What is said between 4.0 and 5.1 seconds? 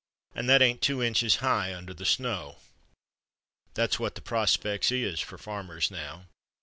the prospects